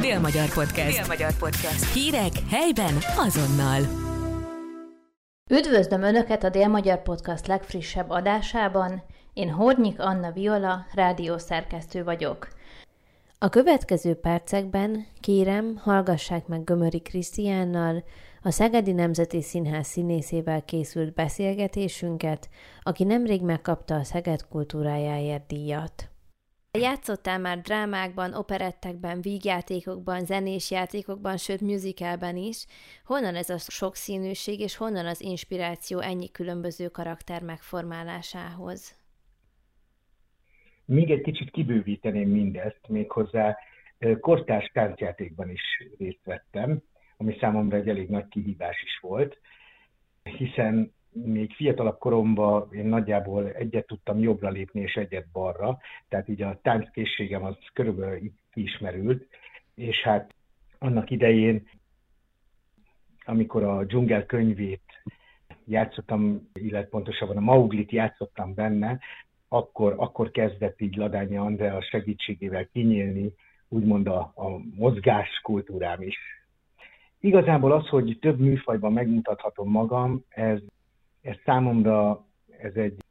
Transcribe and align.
Dél-Magyar 0.00 0.52
Podcast. 0.52 0.98
Dél-Magyar 0.98 1.36
Podcast. 1.38 1.92
Hírek 1.92 2.32
helyben 2.50 2.94
azonnal. 3.16 3.80
Üdvözlöm 5.50 6.02
Önöket 6.02 6.44
a 6.44 6.48
Dél-Magyar 6.48 7.02
Podcast 7.02 7.46
legfrissebb 7.46 8.10
adásában. 8.10 9.02
Én 9.32 9.50
Hornyik 9.50 10.00
Anna 10.00 10.32
Viola, 10.32 10.86
rádiószerkesztő 10.94 12.04
vagyok. 12.04 12.48
A 13.38 13.48
következő 13.48 14.14
percekben 14.14 15.06
kérem, 15.20 15.80
hallgassák 15.82 16.46
meg 16.46 16.64
Gömöri 16.64 17.00
Krisztiánnal, 17.00 18.04
a 18.42 18.50
Szegedi 18.50 18.92
Nemzeti 18.92 19.42
Színház 19.42 19.86
színészével 19.86 20.62
készült 20.62 21.14
beszélgetésünket, 21.14 22.48
aki 22.82 23.04
nemrég 23.04 23.42
megkapta 23.42 23.94
a 23.94 24.04
Szeged 24.04 24.46
kultúrájáért 24.48 25.46
díjat. 25.46 26.10
Játszottál 26.78 27.38
már 27.38 27.60
drámákban, 27.60 28.34
operettekben, 28.34 29.20
vígjátékokban, 29.20 30.24
zenés 30.24 30.70
játékokban, 30.70 31.36
sőt 31.36 31.60
musicalben 31.60 32.36
is. 32.36 32.66
Honnan 33.04 33.34
ez 33.34 33.50
a 33.50 33.58
sokszínűség, 33.58 34.60
és 34.60 34.76
honnan 34.76 35.06
az 35.06 35.20
inspiráció 35.20 35.98
ennyi 35.98 36.30
különböző 36.30 36.88
karakter 36.88 37.42
megformálásához? 37.42 38.96
Még 40.84 41.10
egy 41.10 41.20
kicsit 41.20 41.50
kibővíteném 41.50 42.28
mindezt, 42.28 42.88
méghozzá 42.88 43.58
kortárs 44.20 44.70
táncjátékban 44.72 45.50
is 45.50 45.62
részt 45.98 46.24
vettem, 46.24 46.82
ami 47.16 47.36
számomra 47.40 47.76
egy 47.76 47.88
elég 47.88 48.08
nagy 48.08 48.28
kihívás 48.28 48.82
is 48.82 48.98
volt, 49.00 49.38
hiszen 50.22 50.94
még 51.24 51.52
fiatalabb 51.52 51.98
koromban 51.98 52.68
én 52.72 52.86
nagyjából 52.86 53.48
egyet 53.48 53.86
tudtam 53.86 54.18
jobbra 54.18 54.48
lépni, 54.48 54.80
és 54.80 54.94
egyet 54.94 55.26
balra, 55.32 55.78
tehát 56.08 56.28
így 56.28 56.42
a 56.42 56.58
tánckészségem 56.62 57.44
az 57.44 57.56
körülbelül 57.72 58.30
ismerült, 58.54 59.26
és 59.74 60.02
hát 60.02 60.34
annak 60.78 61.10
idején, 61.10 61.68
amikor 63.24 63.62
a 63.62 63.84
dzsungel 63.84 64.26
könyvét 64.26 65.02
játszottam, 65.64 66.48
illetve 66.52 66.88
pontosabban 66.88 67.36
a 67.36 67.40
Mauglit 67.40 67.90
játszottam 67.90 68.54
benne, 68.54 68.98
akkor, 69.48 69.94
akkor 69.96 70.30
kezdett 70.30 70.80
így 70.80 70.96
Ladányi 70.96 71.36
Andrea 71.36 71.82
segítségével 71.82 72.68
kinyílni, 72.72 73.32
úgymond 73.68 74.06
a, 74.06 74.32
a 74.34 74.48
mozgás 74.76 75.40
kultúrám 75.42 76.02
is. 76.02 76.16
Igazából 77.20 77.72
az, 77.72 77.88
hogy 77.88 78.18
több 78.20 78.38
műfajban 78.38 78.92
megmutathatom 78.92 79.70
magam, 79.70 80.24
ez 80.28 80.60
ez 81.26 81.36
számomra 81.44 82.24
ez 82.58 82.74
egy 82.74 83.04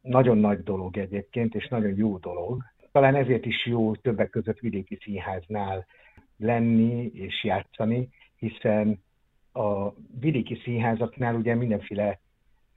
nagyon 0.00 0.38
nagy 0.38 0.62
dolog 0.62 0.96
egyébként, 0.96 1.54
és 1.54 1.68
nagyon 1.68 1.96
jó 1.96 2.16
dolog. 2.18 2.62
Talán 2.92 3.14
ezért 3.14 3.46
is 3.46 3.66
jó 3.66 3.94
többek 3.94 4.30
között 4.30 4.58
vidéki 4.58 4.98
színháznál 5.02 5.86
lenni 6.36 7.10
és 7.14 7.44
játszani, 7.44 8.08
hiszen 8.36 9.02
a 9.52 9.90
vidéki 10.20 10.60
színházaknál 10.64 11.34
ugye 11.34 11.54
mindenféle 11.54 12.20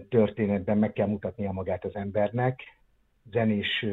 történetben 0.09 0.77
meg 0.77 0.93
kell 0.93 1.07
mutatnia 1.07 1.51
magát 1.51 1.85
az 1.85 1.95
embernek, 1.95 2.61
zenés 3.31 3.85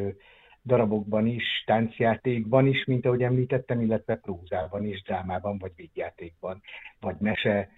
darabokban 0.65 1.27
is, 1.27 1.45
táncjátékban 1.67 2.67
is, 2.67 2.84
mint 2.84 3.06
ahogy 3.06 3.22
említettem, 3.22 3.81
illetve 3.81 4.17
prózában 4.17 4.84
is, 4.84 5.03
drámában, 5.03 5.59
vagy 5.59 5.72
vígjátékban, 5.77 6.61
vagy 7.00 7.17
mese 7.19 7.69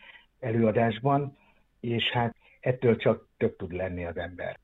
előadásban 0.41 1.37
és 1.87 2.11
hát 2.11 2.37
ettől 2.61 2.97
csak 2.97 3.29
több 3.37 3.57
tud 3.57 3.73
lenni 3.73 4.05
az 4.05 4.17
ember. 4.17 4.59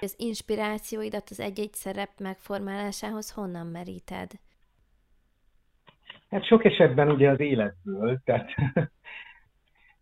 Az 0.00 0.14
inspirációidat 0.18 1.30
az 1.30 1.40
egy-egy 1.40 1.72
szerep 1.72 2.10
megformálásához 2.18 3.30
honnan 3.30 3.66
meríted? 3.66 4.30
Hát 6.30 6.46
sok 6.46 6.64
esetben 6.64 7.10
ugye 7.10 7.30
az 7.30 7.40
életből, 7.40 8.20
tehát 8.24 8.50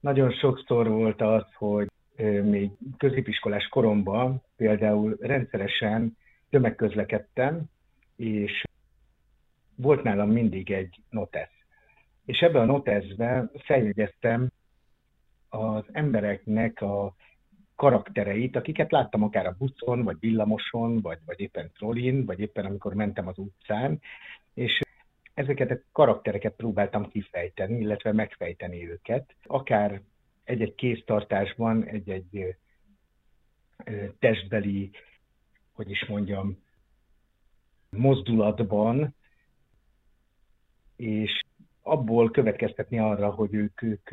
nagyon 0.00 0.32
sokszor 0.32 0.88
volt 0.88 1.20
az, 1.20 1.44
hogy 1.54 1.90
még 2.42 2.70
középiskolás 2.98 3.68
koromban 3.68 4.42
például 4.56 5.16
rendszeresen 5.20 6.16
tömegközlekedtem, 6.50 7.64
és 8.16 8.64
volt 9.76 10.02
nálam 10.02 10.30
mindig 10.30 10.70
egy 10.70 11.00
notesz. 11.10 11.62
És 12.24 12.38
ebben 12.38 12.62
a 12.62 12.72
noteszben 12.72 13.50
feljegyeztem 13.64 14.51
az 15.52 15.84
embereknek 15.92 16.80
a 16.80 17.14
karaktereit, 17.76 18.56
akiket 18.56 18.90
láttam 18.90 19.22
akár 19.22 19.46
a 19.46 19.56
buszon, 19.58 20.02
vagy 20.02 20.16
villamoson, 20.20 21.00
vagy, 21.00 21.18
vagy 21.26 21.40
éppen 21.40 21.70
trollin, 21.72 22.24
vagy 22.24 22.40
éppen 22.40 22.64
amikor 22.64 22.94
mentem 22.94 23.26
az 23.26 23.38
utcán, 23.38 24.00
és 24.54 24.80
ezeket 25.34 25.70
a 25.70 25.80
karaktereket 25.92 26.54
próbáltam 26.54 27.08
kifejteni, 27.08 27.80
illetve 27.80 28.12
megfejteni 28.12 28.90
őket, 28.90 29.34
akár 29.42 30.02
egy-egy 30.44 30.74
kéztartásban, 30.74 31.84
egy-egy 31.84 32.56
testbeli, 34.18 34.90
hogy 35.72 35.90
is 35.90 36.06
mondjam, 36.06 36.58
mozdulatban, 37.90 39.14
és 40.96 41.40
abból 41.82 42.30
következtetni 42.30 42.98
arra, 42.98 43.30
hogy 43.30 43.54
ők, 43.54 43.82
ők 43.82 44.10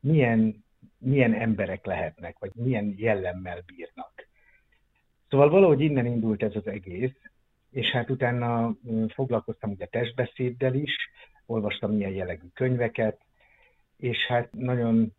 milyen, 0.00 0.64
milyen 0.98 1.34
emberek 1.34 1.86
lehetnek, 1.86 2.38
vagy 2.38 2.50
milyen 2.54 2.94
jellemmel 2.96 3.62
bírnak. 3.66 4.28
Szóval 5.28 5.50
valahogy 5.50 5.80
innen 5.80 6.06
indult 6.06 6.42
ez 6.42 6.56
az 6.56 6.66
egész, 6.66 7.16
és 7.70 7.90
hát 7.90 8.10
utána 8.10 8.76
foglalkoztam 9.08 9.70
ugye 9.70 9.86
testbeszéddel 9.86 10.74
is, 10.74 10.94
olvastam 11.46 11.92
ilyen 11.92 12.12
jellegű 12.12 12.46
könyveket, 12.54 13.20
és 13.96 14.26
hát 14.26 14.52
nagyon 14.52 15.12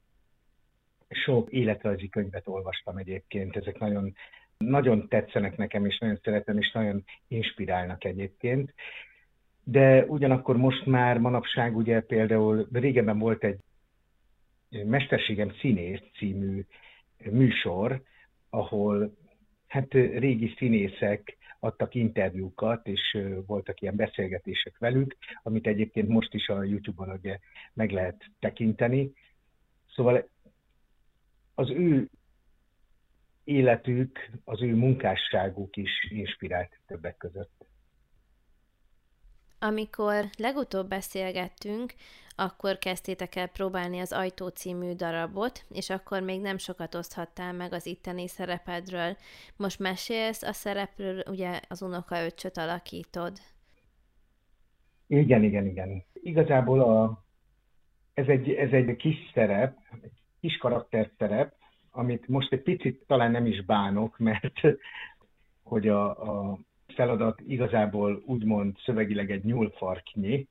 sok 1.09 1.51
életrajzi 1.51 2.09
könyvet 2.09 2.47
olvastam 2.47 2.97
egyébként, 2.97 3.55
ezek 3.55 3.79
nagyon, 3.79 4.13
nagyon 4.57 5.07
tetszenek 5.07 5.57
nekem, 5.57 5.85
és 5.85 5.97
nagyon 5.97 6.19
szeretem, 6.23 6.57
és 6.57 6.71
nagyon 6.71 7.03
inspirálnak 7.27 8.03
egyébként. 8.03 8.73
De 9.63 10.05
ugyanakkor 10.05 10.57
most 10.57 10.85
már 10.85 11.17
manapság 11.17 11.77
ugye 11.77 12.01
például 12.01 12.67
régebben 12.71 13.19
volt 13.19 13.43
egy 13.43 13.59
Mesterségem 14.69 15.53
színész 15.59 16.01
című 16.17 16.65
műsor, 17.31 18.01
ahol 18.49 19.17
hát 19.67 19.93
régi 19.93 20.53
színészek 20.57 21.37
adtak 21.59 21.95
interjúkat, 21.95 22.87
és 22.87 23.17
voltak 23.45 23.81
ilyen 23.81 23.95
beszélgetések 23.95 24.77
velük, 24.77 25.17
amit 25.43 25.67
egyébként 25.67 26.07
most 26.07 26.33
is 26.33 26.47
a 26.47 26.63
YouTube-on 26.63 27.09
ugye 27.09 27.39
meg 27.73 27.91
lehet 27.91 28.25
tekinteni. 28.39 29.11
Szóval 29.95 30.29
az 31.55 31.69
ő 31.69 32.09
életük, 33.43 34.29
az 34.43 34.61
ő 34.61 34.75
munkásságuk 34.75 35.75
is 35.75 36.07
inspirált 36.09 36.79
többek 36.85 37.17
között. 37.17 37.65
Amikor 39.59 40.25
legutóbb 40.37 40.87
beszélgettünk, 40.87 41.93
akkor 42.35 42.77
kezdtétek 42.77 43.35
el 43.35 43.47
próbálni 43.47 43.99
az 43.99 44.13
Ajtó 44.13 44.47
című 44.47 44.93
darabot, 44.93 45.65
és 45.69 45.89
akkor 45.89 46.21
még 46.21 46.41
nem 46.41 46.57
sokat 46.57 46.95
oszthattál 46.95 47.53
meg 47.53 47.73
az 47.73 47.85
itteni 47.85 48.27
szerepedről. 48.27 49.15
Most 49.55 49.79
mesélsz 49.79 50.43
a 50.43 50.53
szerepről, 50.53 51.23
ugye 51.27 51.59
az 51.67 51.81
unokaöccsöt 51.81 52.57
alakítod. 52.57 53.37
Igen, 55.07 55.43
igen, 55.43 55.65
igen. 55.65 56.03
Igazából 56.13 56.81
a, 56.81 57.23
ez, 58.13 58.27
egy, 58.27 58.49
ez 58.49 58.71
egy 58.71 58.95
kis 58.95 59.31
szerep, 59.33 59.77
egy 60.01 60.21
kis 60.39 60.59
szerep, 61.17 61.53
amit 61.91 62.27
most 62.27 62.53
egy 62.53 62.61
picit 62.61 63.03
talán 63.07 63.31
nem 63.31 63.45
is 63.45 63.65
bánok, 63.65 64.17
mert 64.29 64.61
hogy 65.63 65.87
a, 65.87 66.09
a 66.09 66.59
feladat 66.97 67.41
igazából 67.47 68.23
úgymond 68.25 68.77
szövegileg 68.85 69.31
egy 69.31 69.43
nyúlfarknyi, 69.43 70.47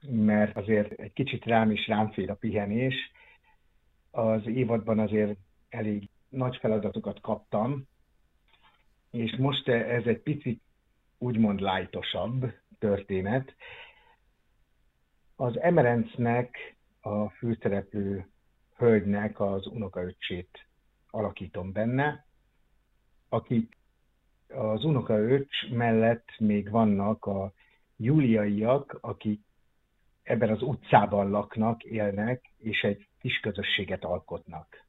mert 0.00 0.56
azért 0.56 0.90
egy 0.92 1.12
kicsit 1.12 1.44
rám 1.44 1.70
is 1.70 1.86
rám 1.86 2.10
fér 2.10 2.30
a 2.30 2.34
pihenés. 2.34 2.94
Az 4.10 4.46
évadban 4.46 4.98
azért 4.98 5.38
elég 5.68 6.08
nagy 6.28 6.56
feladatokat 6.56 7.20
kaptam, 7.20 7.86
és 9.10 9.36
most 9.36 9.68
ez 9.68 10.04
egy 10.04 10.20
picit 10.20 10.62
úgymond 11.18 11.60
lájtosabb 11.60 12.54
történet. 12.78 13.54
Az 15.36 15.60
Emerencnek, 15.60 16.76
a 17.00 17.28
főszereplő 17.28 18.26
hölgynek 18.76 19.40
az 19.40 19.66
unokaöccsét 19.66 20.66
alakítom 21.10 21.72
benne, 21.72 22.26
akik 23.28 23.80
az 24.54 24.84
unokaöcs 24.84 25.68
mellett 25.70 26.28
még 26.38 26.70
vannak 26.70 27.24
a 27.24 27.52
júliaiak, 27.96 28.98
akik 29.00 29.40
ebben 30.22 30.50
az 30.50 30.62
utcában 30.62 31.30
laknak, 31.30 31.82
élnek, 31.84 32.50
és 32.58 32.82
egy 32.82 33.06
kis 33.20 33.40
közösséget 33.40 34.04
alkotnak. 34.04 34.84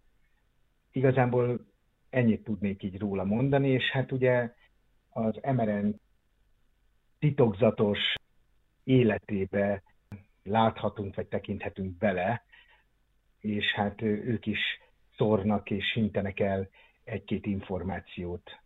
Igazából 0.91 1.65
ennyit 2.09 2.43
tudnék 2.43 2.83
így 2.83 2.99
róla 2.99 3.23
mondani, 3.23 3.69
és 3.69 3.89
hát 3.91 4.11
ugye 4.11 4.53
az 5.09 5.39
Emeren 5.41 5.99
titokzatos 7.19 7.99
életébe 8.83 9.83
láthatunk, 10.43 11.15
vagy 11.15 11.27
tekinthetünk 11.27 11.97
bele, 11.97 12.43
és 13.39 13.73
hát 13.73 14.01
ők 14.01 14.45
is 14.45 14.59
szórnak 15.15 15.69
és 15.69 15.85
sintenek 15.91 16.39
el 16.39 16.69
egy-két 17.03 17.45
információt 17.45 18.62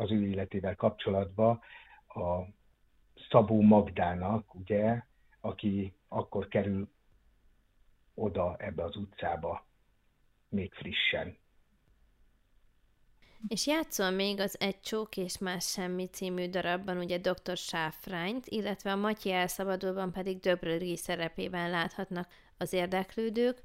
az 0.00 0.10
ő 0.10 0.26
életével 0.26 0.76
kapcsolatban. 0.76 1.60
A 2.08 2.42
Szabó 3.30 3.60
Magdának, 3.60 4.54
ugye, 4.54 5.02
aki 5.40 5.94
akkor 6.08 6.48
kerül 6.48 6.88
oda 8.14 8.56
ebbe 8.58 8.84
az 8.84 8.96
utcába, 8.96 9.66
még 10.48 10.72
frissen. 10.74 11.38
És 13.48 13.66
játszol 13.66 14.10
még 14.10 14.40
az 14.40 14.60
Egy 14.60 14.80
csók 14.80 15.16
és 15.16 15.38
más 15.38 15.70
semmi 15.70 16.06
című 16.06 16.48
darabban 16.48 16.96
ugye 16.96 17.18
dr. 17.18 17.56
Sáfrányt, 17.56 18.46
illetve 18.46 18.92
a 18.92 18.96
Matyi 18.96 19.32
elszabadulban 19.32 20.12
pedig 20.12 20.40
Döbrögi 20.40 20.96
szerepében 20.96 21.70
láthatnak 21.70 22.28
az 22.58 22.72
érdeklődők. 22.72 23.62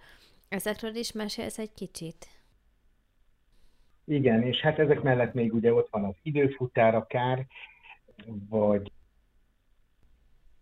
Ezekről 0.50 0.96
is 0.96 1.12
mesélsz 1.12 1.58
egy 1.58 1.74
kicsit? 1.74 2.35
Igen, 4.06 4.42
és 4.42 4.60
hát 4.60 4.80
ezek 4.80 5.02
mellett 5.02 5.34
még 5.34 5.54
ugye 5.54 5.74
ott 5.74 5.90
van 5.90 6.04
az 6.04 6.16
időfutár 6.22 6.96
akár, 6.96 7.46
vagy 8.50 8.92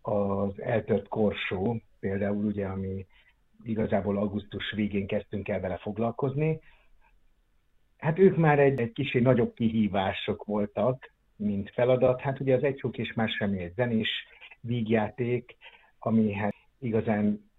az 0.02 0.62
eltört 0.62 1.08
korsó, 1.08 1.82
például 2.00 2.46
ugye, 2.46 2.66
ami 2.66 3.06
igazából 3.64 4.18
augusztus 4.18 4.72
végén 4.72 5.08
kezdtünk 5.08 5.48
el 5.48 5.60
vele 5.60 5.78
foglalkozni. 5.78 6.60
Hát 7.98 8.20
ők 8.20 8.36
már 8.36 8.60
egy, 8.60 8.80
egy 8.80 8.92
kicsi 8.92 9.20
nagyobb 9.20 9.54
kihívások 9.54 10.44
voltak, 10.46 11.14
mint 11.36 11.70
feladat. 11.70 12.22
Hát 12.22 12.40
ugye 12.40 12.56
az 12.56 12.64
Egy 12.64 12.82
és 12.92 13.14
Más 13.14 13.36
semmi 13.36 13.60
egy 13.60 13.74
zenés 13.74 14.10
vígjáték, 14.60 15.58
ami 16.00 16.34
hát 16.34 16.56
igazán, 16.80 17.52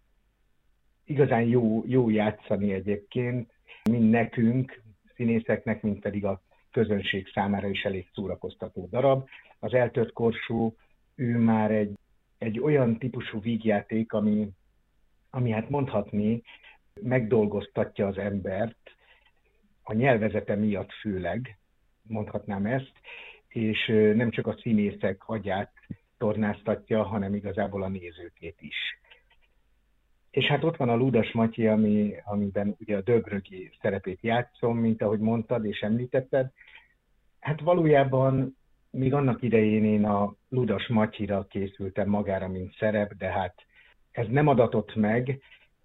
igazán 1.04 1.42
jó, 1.42 1.82
jó 1.86 2.10
játszani 2.10 2.72
egyébként, 2.72 3.52
mind 3.90 4.10
nekünk, 4.10 4.82
színészeknek, 5.14 5.82
mint 5.82 6.00
pedig 6.00 6.24
a 6.24 6.40
közönség 6.70 7.28
számára 7.34 7.68
is 7.68 7.82
elég 7.82 8.08
szórakoztató 8.14 8.88
darab. 8.90 9.28
Az 9.58 9.74
eltört 9.74 10.12
korsó, 10.12 10.76
ő 11.14 11.38
már 11.38 11.70
egy, 11.70 11.98
egy 12.38 12.60
olyan 12.60 12.98
típusú 12.98 13.40
vígjáték, 13.40 14.12
ami, 14.12 14.48
ami 15.30 15.50
hát 15.50 15.68
mondhatni, 15.68 16.42
megdolgoztatja 17.00 18.06
az 18.06 18.18
embert, 18.18 18.96
a 19.82 19.92
nyelvezete 19.92 20.54
miatt 20.54 20.92
főleg, 20.92 21.58
mondhatnám 22.02 22.66
ezt, 22.66 22.92
és 23.48 23.86
nem 24.14 24.30
csak 24.30 24.46
a 24.46 24.56
színészek 24.60 25.22
agyát 25.28 25.72
tornáztatja, 26.18 27.02
hanem 27.02 27.34
igazából 27.34 27.82
a 27.82 27.88
nézőkét 27.88 28.60
is. 28.60 28.76
És 30.34 30.44
hát 30.44 30.64
ott 30.64 30.76
van 30.76 30.88
a 30.88 30.96
Ludas 30.96 31.32
Matyi, 31.32 31.66
ami, 31.66 32.14
amiben 32.24 32.76
ugye 32.80 32.96
a 32.96 33.00
Döbrögi 33.00 33.70
szerepét 33.80 34.18
játszom, 34.22 34.78
mint 34.78 35.02
ahogy 35.02 35.18
mondtad 35.18 35.64
és 35.64 35.80
említetted. 35.80 36.50
Hát 37.40 37.60
valójában 37.60 38.56
még 38.90 39.14
annak 39.14 39.42
idején 39.42 39.84
én 39.84 40.04
a 40.04 40.34
Ludas 40.48 40.86
Matyira 40.86 41.46
készültem 41.46 42.08
magára, 42.08 42.48
mint 42.48 42.76
szerep, 42.78 43.12
de 43.14 43.26
hát 43.26 43.54
ez 44.10 44.26
nem 44.28 44.46
adatott 44.46 44.94
meg, 44.94 45.40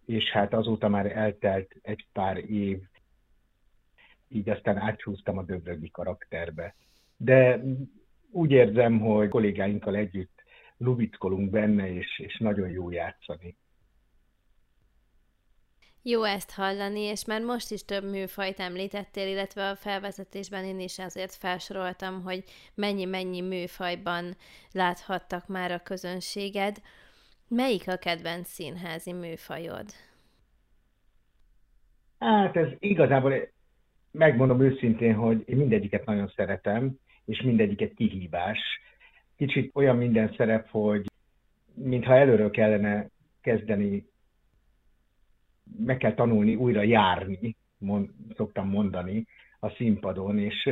és 0.06 0.30
hát 0.32 0.54
azóta 0.54 0.88
már 0.88 1.18
eltelt 1.18 1.76
egy 1.82 2.06
pár 2.14 2.38
év, 2.38 2.80
így 4.28 4.50
aztán 4.50 4.78
átsúztam 4.78 5.38
a 5.38 5.44
Döbrögi 5.44 5.90
karakterbe. 5.92 6.76
De 7.18 7.62
úgy 8.32 8.52
érzem, 8.52 9.00
hogy 9.00 9.30
kollégáinkkal 9.30 9.96
együtt 9.96 10.44
lubickolunk 10.78 11.50
benne, 11.50 11.94
és, 11.94 12.20
és 12.20 12.38
nagyon 12.38 12.70
jó 12.70 12.92
játszani. 12.92 13.56
Jó 16.04 16.24
ezt 16.24 16.52
hallani, 16.52 17.00
és 17.00 17.26
már 17.26 17.42
most 17.42 17.72
is 17.72 17.86
több 17.86 18.04
műfajt 18.04 18.60
említettél, 18.60 19.28
illetve 19.28 19.70
a 19.70 19.76
felvezetésben 19.76 20.64
én 20.64 20.80
is 20.80 21.00
azért 21.00 21.36
felsoroltam, 21.36 22.22
hogy 22.24 22.44
mennyi-mennyi 22.76 23.42
műfajban 23.42 24.36
láthattak 24.72 25.48
már 25.48 25.72
a 25.72 25.80
közönséged. 25.84 26.78
Melyik 27.48 27.88
a 27.88 27.96
kedvenc 27.96 28.48
színházi 28.48 29.14
műfajod? 29.14 29.86
Hát 32.20 32.56
ez 32.56 32.68
igazából, 32.80 33.50
megmondom 34.12 34.62
őszintén, 34.62 35.14
hogy 35.14 35.44
én 35.46 35.58
mindegyiket 35.58 36.06
nagyon 36.06 36.32
szeretem, 36.36 37.00
és 37.26 37.42
mindegyiket 37.42 37.94
kihívás. 37.94 38.60
Kicsit 39.38 39.76
olyan 39.76 39.98
minden 39.98 40.34
szerep, 40.38 40.70
hogy 40.70 41.06
mintha 41.74 42.16
előről 42.16 42.52
kellene 42.52 43.10
kezdeni 43.42 44.10
meg 45.78 45.98
kell 45.98 46.14
tanulni 46.14 46.56
újra 46.56 46.82
járni, 46.82 47.56
mond, 47.78 48.10
szoktam 48.36 48.70
mondani 48.70 49.28
a 49.60 49.70
színpadon, 49.70 50.40
és, 50.40 50.70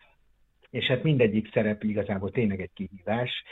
és 0.78 0.86
hát 0.86 1.02
mindegyik 1.02 1.52
szerep 1.52 1.82
igazából 1.84 2.30
tényleg 2.30 2.60
egy 2.60 2.72
kihívás. 2.74 3.42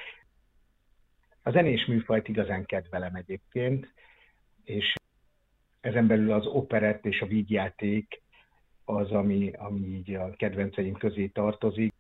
A 1.43 1.51
zenés 1.51 1.87
műfajt 1.87 2.29
igazán 2.29 2.65
kedvelem 2.65 3.15
egyébként, 3.15 3.93
és 4.65 4.93
ezen 5.81 6.07
belül 6.07 6.33
az 6.33 6.47
operett 6.47 7.05
és 7.05 7.21
a 7.21 7.27
vígjáték 7.27 8.23
az, 8.85 9.11
ami, 9.11 9.51
ami 9.57 9.87
így 9.87 10.15
a 10.15 10.31
kedvenceim 10.31 10.95
közé 10.95 11.27
tartozik, 11.27 11.93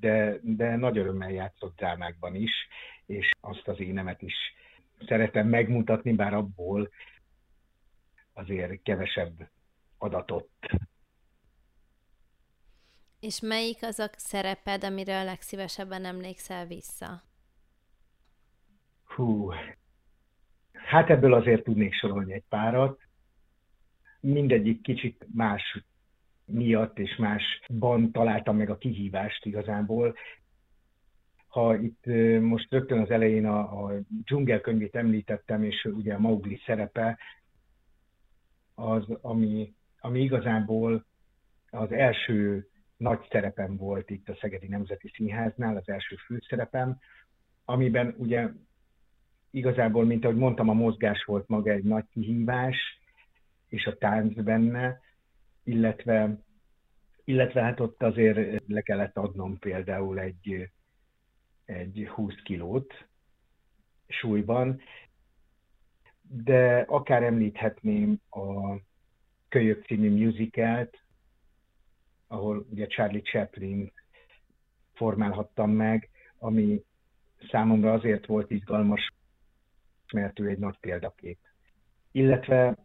de, 0.00 0.38
de 0.42 0.76
nagy 0.76 0.98
örömmel 0.98 1.30
játszott 1.30 1.76
drámákban 1.76 2.34
is, 2.34 2.52
és 3.06 3.30
azt 3.40 3.68
az 3.68 3.80
énemet 3.80 4.22
is 4.22 4.34
szeretem 5.06 5.48
megmutatni, 5.48 6.12
bár 6.12 6.34
abból 6.34 6.90
azért 8.36 8.82
kevesebb 8.82 9.50
adatot. 9.98 10.50
És 13.20 13.40
melyik 13.40 13.78
az 13.82 13.98
a 13.98 14.10
szereped, 14.16 14.84
amire 14.84 15.20
a 15.20 15.24
legszívesebben 15.24 16.04
emlékszel 16.04 16.66
vissza? 16.66 17.22
Hú, 19.04 19.50
hát 20.72 21.10
ebből 21.10 21.34
azért 21.34 21.64
tudnék 21.64 21.94
sorolni 21.94 22.32
egy 22.32 22.44
párat. 22.48 23.00
Mindegyik 24.20 24.80
kicsit 24.80 25.26
más 25.34 25.84
miatt 26.44 26.98
és 26.98 27.16
másban 27.16 28.12
találtam 28.12 28.56
meg 28.56 28.70
a 28.70 28.78
kihívást 28.78 29.44
igazából. 29.44 30.16
Ha 31.48 31.76
itt 31.76 32.04
most 32.40 32.70
rögtön 32.70 32.98
az 32.98 33.10
elején 33.10 33.46
a, 33.46 33.84
a 33.84 33.92
dzsungelkönyvét 34.24 34.96
említettem, 34.96 35.62
és 35.62 35.84
ugye 35.84 36.14
a 36.14 36.18
Maugli 36.18 36.60
szerepe, 36.66 37.18
az, 38.76 39.04
ami, 39.20 39.74
ami 40.00 40.20
igazából 40.20 41.04
az 41.70 41.92
első 41.92 42.68
nagy 42.96 43.26
szerepem 43.30 43.76
volt 43.76 44.10
itt 44.10 44.28
a 44.28 44.36
Szegedi 44.40 44.66
Nemzeti 44.66 45.08
Színháznál, 45.14 45.76
az 45.76 45.88
első 45.88 46.16
főszerepem, 46.16 46.98
amiben 47.64 48.14
ugye 48.18 48.48
igazából, 49.50 50.04
mint 50.04 50.24
ahogy 50.24 50.36
mondtam, 50.36 50.68
a 50.68 50.72
mozgás 50.72 51.24
volt 51.24 51.48
maga 51.48 51.70
egy 51.70 51.84
nagy 51.84 52.04
kihívás, 52.12 52.76
és 53.68 53.86
a 53.86 53.96
tánc 53.96 54.42
benne, 54.42 55.00
illetve, 55.64 56.38
illetve 57.24 57.62
hát 57.62 57.80
ott 57.80 58.02
azért 58.02 58.62
le 58.66 58.80
kellett 58.80 59.16
adnom 59.16 59.58
például 59.58 60.18
egy, 60.18 60.70
egy 61.64 62.08
20 62.08 62.34
kilót 62.44 63.06
súlyban, 64.08 64.80
de 66.28 66.84
akár 66.88 67.22
említhetném 67.22 68.20
a 68.30 68.76
Kölyök 69.48 69.84
című 69.84 70.24
musicalt, 70.24 70.98
ahol 72.26 72.66
ugye 72.70 72.86
Charlie 72.86 73.22
Chaplin 73.22 73.92
formálhattam 74.94 75.70
meg, 75.70 76.10
ami 76.38 76.84
számomra 77.50 77.92
azért 77.92 78.26
volt 78.26 78.50
izgalmas, 78.50 79.12
mert 80.12 80.40
ő 80.40 80.48
egy 80.48 80.58
nagy 80.58 80.78
példakép. 80.80 81.38
Illetve 82.12 82.76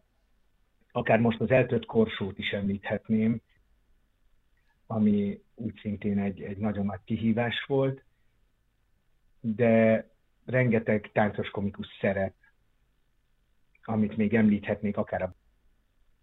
akár 0.92 1.18
most 1.20 1.40
az 1.40 1.50
eltört 1.50 1.86
korsót 1.86 2.38
is 2.38 2.50
említhetném, 2.50 3.40
ami 4.86 5.42
úgy 5.54 5.78
szintén 5.80 6.18
egy, 6.18 6.42
egy 6.42 6.56
nagyon 6.56 6.86
nagy 6.86 7.00
kihívás 7.04 7.64
volt, 7.66 8.04
de 9.40 10.06
rengeteg 10.44 11.10
táncos 11.12 11.50
komikus 11.50 11.86
szerep 12.00 12.34
amit 13.84 14.16
még 14.16 14.34
említhetnék, 14.34 14.96
akár 14.96 15.22
a 15.22 15.34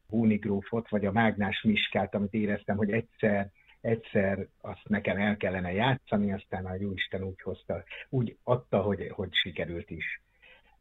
Búnigrófot, 0.09 0.89
vagy 0.89 1.05
a 1.05 1.11
Mágnás 1.11 1.61
Miskát, 1.61 2.15
amit 2.15 2.33
éreztem, 2.33 2.77
hogy 2.77 2.91
egyszer, 2.91 3.51
egyszer 3.81 4.47
azt 4.61 4.87
nekem 4.87 5.17
el 5.17 5.37
kellene 5.37 5.71
játszani, 5.71 6.33
aztán 6.33 6.65
a 6.65 6.75
Jóisten 6.75 7.23
úgy 7.23 7.41
hozta, 7.41 7.83
úgy 8.09 8.37
adta, 8.43 8.81
hogy, 8.81 9.09
hogy 9.09 9.33
sikerült 9.33 9.89
is 9.89 10.21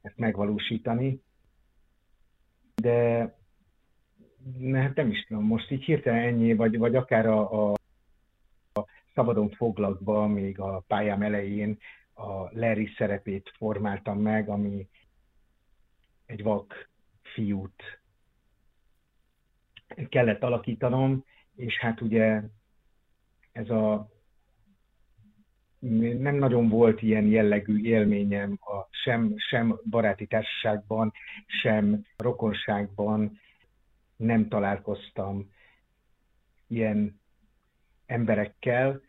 ezt 0.03 0.17
megvalósítani. 0.17 1.23
De 2.75 3.19
hát 4.73 4.95
nem 4.95 5.11
is 5.11 5.25
tudom, 5.27 5.45
most 5.45 5.71
így 5.71 5.85
hirtelen 5.85 6.23
ennyi, 6.23 6.55
vagy, 6.55 6.79
vagy 6.79 6.97
akár 6.97 7.27
a, 7.27 7.71
a, 7.71 7.73
a 8.73 8.85
szabadon 9.15 9.51
foglaltba, 9.51 10.27
még 10.27 10.61
a 10.61 10.85
pályám 10.87 11.23
elején 11.23 11.79
a 12.15 12.59
Larry 12.59 12.89
szerepét 12.97 13.53
formáltam 13.57 14.19
meg, 14.19 14.49
ami 14.49 14.89
egy 16.29 16.43
vak 16.43 16.89
fiút 17.23 18.01
kellett 20.09 20.43
alakítanom, 20.43 21.25
és 21.57 21.79
hát 21.79 22.01
ugye 22.01 22.43
ez 23.53 23.71
a 23.71 24.09
nem 26.19 26.35
nagyon 26.35 26.69
volt 26.69 27.03
ilyen 27.03 27.27
jellegű 27.27 27.83
élményem 27.83 28.59
a, 28.61 28.89
sem, 28.91 29.35
sem 29.37 29.81
baráti 29.91 30.27
társaságban, 30.27 31.13
sem 31.47 32.07
rokonságban 32.17 33.41
nem 34.17 34.49
találkoztam 34.49 35.51
ilyen 36.67 37.21
emberekkel, 38.07 39.01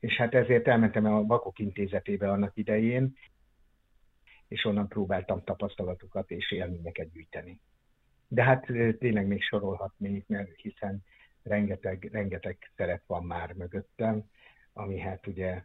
és 0.00 0.16
hát 0.16 0.34
ezért 0.34 0.68
elmentem 0.68 1.04
a 1.06 1.26
Vakok 1.26 1.58
Intézetébe 1.58 2.30
annak 2.30 2.56
idején, 2.56 3.16
és 4.52 4.64
onnan 4.64 4.88
próbáltam 4.88 5.44
tapasztalatokat 5.44 6.30
és 6.30 6.52
élményeket 6.52 7.12
gyűjteni. 7.12 7.60
De 8.28 8.42
hát 8.42 8.66
tényleg 8.98 9.26
még 9.26 9.42
sorolhatnék, 9.42 10.26
mert 10.26 10.60
hiszen 10.60 11.04
rengeteg, 11.42 12.08
rengeteg 12.12 12.70
szeret 12.76 13.02
van 13.06 13.24
már 13.24 13.52
mögöttem, 13.52 14.24
ami 14.72 14.98
hát 14.98 15.26
ugye 15.26 15.62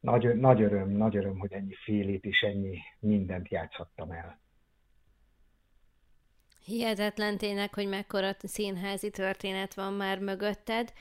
nagy, 0.00 0.36
nagy 0.36 0.62
öröm, 0.62 0.90
nagy 0.90 1.16
öröm, 1.16 1.38
hogy 1.38 1.52
ennyi 1.52 1.74
félét 1.74 2.24
és 2.24 2.40
ennyi 2.40 2.78
mindent 2.98 3.48
játszhattam 3.48 4.10
el. 4.10 4.40
Hihetetlen 6.64 7.38
tényleg, 7.38 7.74
hogy 7.74 7.88
mekkora 7.88 8.36
színházi 8.38 9.10
történet 9.10 9.74
van 9.74 9.92
már 9.92 10.18
mögötted. 10.18 10.92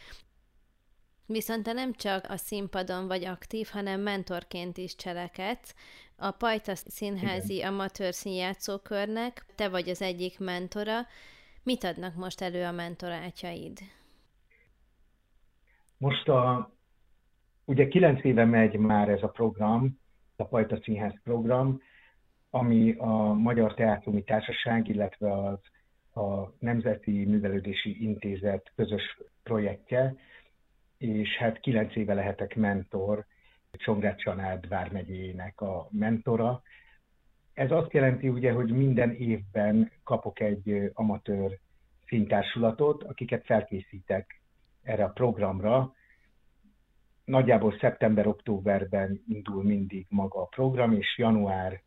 Viszont 1.25 1.63
te 1.63 1.73
nem 1.73 1.93
csak 1.93 2.25
a 2.29 2.37
színpadon 2.37 3.07
vagy 3.07 3.25
aktív, 3.25 3.67
hanem 3.67 4.01
mentorként 4.01 4.77
is 4.77 4.95
cselekedsz. 4.95 5.73
A 6.21 6.31
Pajta 6.31 6.75
Színházi 6.75 7.55
Igen. 7.55 7.73
Amatőr 7.73 8.13
Színjátszókörnek 8.13 9.45
te 9.55 9.69
vagy 9.69 9.89
az 9.89 10.01
egyik 10.01 10.39
mentora. 10.39 10.99
Mit 11.63 11.83
adnak 11.83 12.15
most 12.15 12.41
elő 12.41 12.63
a 12.63 12.71
mentorátjaid? 12.71 13.77
Most 15.97 16.27
a, 16.27 16.71
ugye 17.65 17.87
kilenc 17.87 18.23
éve 18.23 18.45
megy 18.45 18.77
már 18.77 19.09
ez 19.09 19.23
a 19.23 19.27
program, 19.27 19.99
a 20.35 20.43
Pajta 20.43 20.79
Színház 20.83 21.13
program, 21.23 21.81
ami 22.49 22.95
a 22.97 23.33
Magyar 23.33 23.73
Teátrumi 23.73 24.23
Társaság, 24.23 24.87
illetve 24.87 25.47
az 25.47 25.59
a 26.23 26.53
Nemzeti 26.59 27.25
Művelődési 27.25 28.03
Intézet 28.03 28.71
közös 28.75 29.17
projektje, 29.43 30.15
és 30.97 31.37
hát 31.37 31.59
kilenc 31.59 31.95
éve 31.95 32.13
lehetek 32.13 32.55
mentor, 32.55 33.25
Csongrád 33.71 34.15
Csanád 34.15 34.67
vármegyének 34.67 35.61
a 35.61 35.87
mentora. 35.91 36.61
Ez 37.53 37.71
azt 37.71 37.93
jelenti 37.93 38.29
ugye, 38.29 38.51
hogy 38.51 38.71
minden 38.71 39.11
évben 39.11 39.91
kapok 40.03 40.39
egy 40.39 40.91
amatőr 40.93 41.59
színtársulatot, 42.07 43.03
akiket 43.03 43.45
felkészítek 43.45 44.41
erre 44.83 45.03
a 45.03 45.09
programra. 45.09 45.93
Nagyjából 47.25 47.77
szeptember-októberben 47.79 49.23
indul 49.27 49.63
mindig 49.63 50.05
maga 50.09 50.41
a 50.41 50.45
program, 50.45 50.91
és 50.91 51.17
január 51.17 51.81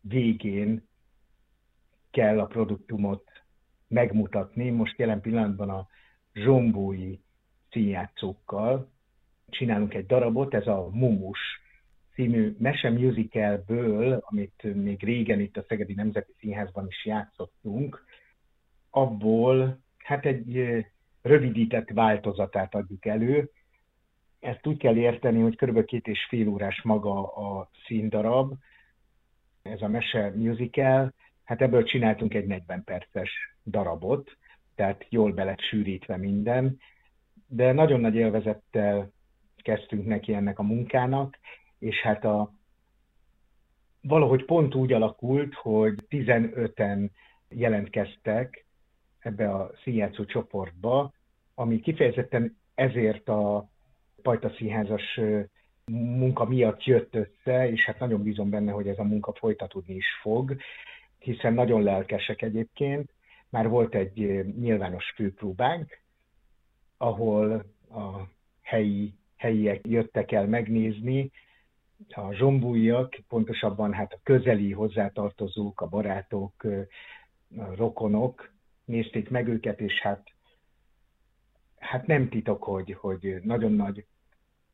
végén 0.00 0.88
kell 2.10 2.40
a 2.40 2.46
produktumot 2.46 3.30
megmutatni. 3.88 4.70
Most 4.70 4.98
jelen 4.98 5.20
pillanatban 5.20 5.70
a 5.70 5.88
zsombói 6.32 7.18
színjátszókkal 7.70 8.91
csinálunk 9.52 9.94
egy 9.94 10.06
darabot, 10.06 10.54
ez 10.54 10.66
a 10.66 10.88
Mumus 10.92 11.38
című 12.14 12.56
mese 12.58 12.90
musicalből, 12.90 14.22
amit 14.24 14.62
még 14.74 15.02
régen 15.04 15.40
itt 15.40 15.56
a 15.56 15.64
Szegedi 15.68 15.94
Nemzeti 15.94 16.32
Színházban 16.38 16.86
is 16.86 17.04
játszottunk, 17.04 18.04
abból 18.90 19.78
hát 19.98 20.26
egy 20.26 20.84
rövidített 21.22 21.90
változatát 21.90 22.74
adjuk 22.74 23.06
elő. 23.06 23.50
Ezt 24.40 24.66
úgy 24.66 24.76
kell 24.76 24.96
érteni, 24.96 25.40
hogy 25.40 25.56
kb. 25.56 25.84
két 25.84 26.06
és 26.06 26.26
fél 26.28 26.48
órás 26.48 26.82
maga 26.82 27.32
a 27.32 27.70
színdarab, 27.86 28.54
ez 29.62 29.82
a 29.82 29.88
mese 29.88 30.32
musical, 30.34 31.14
hát 31.44 31.62
ebből 31.62 31.84
csináltunk 31.84 32.34
egy 32.34 32.46
40 32.46 32.84
perces 32.84 33.30
darabot, 33.64 34.36
tehát 34.74 35.06
jól 35.08 35.32
be 35.32 35.44
lett 35.44 35.60
sűrítve 35.60 36.16
minden, 36.16 36.78
de 37.46 37.72
nagyon 37.72 38.00
nagy 38.00 38.14
élvezettel 38.14 39.12
kezdtünk 39.62 40.06
neki 40.06 40.34
ennek 40.34 40.58
a 40.58 40.62
munkának, 40.62 41.38
és 41.78 42.00
hát 42.00 42.24
a, 42.24 42.52
valahogy 44.00 44.44
pont 44.44 44.74
úgy 44.74 44.92
alakult, 44.92 45.54
hogy 45.54 45.94
15-en 46.10 47.10
jelentkeztek 47.48 48.66
ebbe 49.18 49.50
a 49.54 49.70
színjátszó 49.82 50.24
csoportba, 50.24 51.12
ami 51.54 51.80
kifejezetten 51.80 52.56
ezért 52.74 53.28
a 53.28 53.68
Pajta 54.22 54.50
Színházas 54.56 55.20
munka 55.90 56.44
miatt 56.44 56.84
jött 56.84 57.14
össze, 57.14 57.70
és 57.70 57.84
hát 57.84 57.98
nagyon 57.98 58.22
bízom 58.22 58.50
benne, 58.50 58.72
hogy 58.72 58.88
ez 58.88 58.98
a 58.98 59.02
munka 59.02 59.32
folytatódni 59.32 59.94
is 59.94 60.06
fog, 60.20 60.56
hiszen 61.18 61.54
nagyon 61.54 61.82
lelkesek 61.82 62.42
egyébként. 62.42 63.10
Már 63.48 63.68
volt 63.68 63.94
egy 63.94 64.44
nyilvános 64.58 65.12
főpróbánk, 65.16 65.98
ahol 66.96 67.64
a 67.90 68.28
helyi, 68.62 69.14
helyiek 69.42 69.86
jöttek 69.86 70.32
el 70.32 70.46
megnézni, 70.46 71.30
a 72.08 72.32
zsombújak, 72.32 73.18
pontosabban 73.28 73.92
hát 73.92 74.12
a 74.12 74.20
közeli 74.22 74.72
hozzátartozók, 74.72 75.80
a 75.80 75.88
barátok, 75.88 76.64
a 77.56 77.74
rokonok 77.76 78.52
nézték 78.84 79.30
meg 79.30 79.48
őket, 79.48 79.80
és 79.80 80.00
hát, 80.00 80.32
hát 81.78 82.06
nem 82.06 82.28
titok, 82.28 82.62
hogy, 82.62 82.96
hogy 83.00 83.40
nagyon 83.42 83.72
nagy 83.72 84.06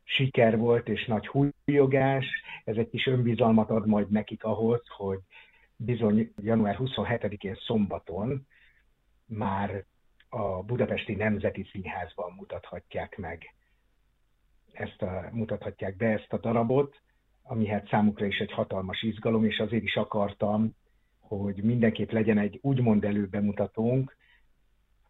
siker 0.03 0.57
volt 0.57 0.87
és 0.87 1.05
nagy 1.05 1.27
hújogás, 1.27 2.25
ez 2.63 2.75
egy 2.75 2.89
kis 2.89 3.05
önbizalmat 3.05 3.69
ad 3.69 3.87
majd 3.87 4.09
nekik 4.09 4.43
ahhoz, 4.43 4.81
hogy 4.87 5.19
bizony 5.75 6.31
január 6.41 6.77
27-én 6.79 7.55
szombaton 7.65 8.47
már 9.25 9.83
a 10.29 10.63
Budapesti 10.63 11.15
Nemzeti 11.15 11.67
Színházban 11.71 12.33
mutathatják 12.33 13.17
meg 13.17 13.53
ezt 14.73 15.01
a, 15.01 15.29
mutathatják 15.31 15.95
be 15.95 16.07
ezt 16.07 16.33
a 16.33 16.37
darabot, 16.37 17.01
ami 17.43 17.67
hát 17.67 17.87
számukra 17.87 18.25
is 18.25 18.39
egy 18.39 18.51
hatalmas 18.51 19.01
izgalom, 19.01 19.45
és 19.45 19.59
azért 19.59 19.83
is 19.83 19.95
akartam, 19.95 20.75
hogy 21.19 21.63
mindenképp 21.63 22.11
legyen 22.11 22.37
egy 22.37 22.59
úgymond 22.61 23.03
előbemutatónk, 23.03 24.17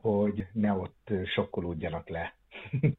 hogy 0.02 0.46
ne 0.54 0.74
ott 0.74 1.10
sokkolódjanak 1.26 2.10
le. 2.10 2.36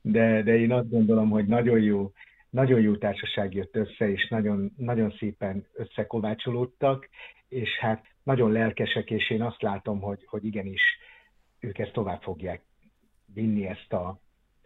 de, 0.00 0.42
de 0.42 0.56
én 0.58 0.72
azt 0.72 0.90
gondolom, 0.90 1.30
hogy 1.30 1.46
nagyon 1.46 1.80
jó, 1.80 2.12
nagyon 2.50 2.80
jó 2.80 2.96
társaság 2.96 3.54
jött 3.54 3.76
össze, 3.76 4.10
és 4.10 4.28
nagyon, 4.28 4.72
nagyon 4.76 5.10
szépen 5.18 5.66
összekovácsolódtak, 5.72 7.08
és 7.48 7.78
hát 7.78 8.04
nagyon 8.22 8.52
lelkesek, 8.52 9.10
és 9.10 9.30
én 9.30 9.42
azt 9.42 9.62
látom, 9.62 10.00
hogy, 10.00 10.24
hogy 10.26 10.44
igenis 10.44 10.98
ők 11.60 11.78
ezt 11.78 11.92
tovább 11.92 12.22
fogják 12.22 12.62
vinni 13.34 13.66
ezt 13.66 13.92
a 13.92 14.20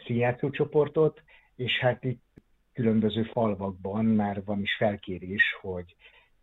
színjátszó 0.06 0.50
csoportot, 0.50 1.22
és 1.56 1.78
hát 1.78 2.04
itt 2.04 2.22
különböző 2.72 3.22
falvakban 3.22 4.04
már 4.04 4.44
van 4.44 4.60
is 4.60 4.76
felkérés, 4.76 5.42
hogy, 5.60 5.96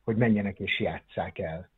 hogy 0.04 0.16
menjenek 0.16 0.60
és 0.60 0.80
játsszák 0.80 1.40
el 1.40 1.70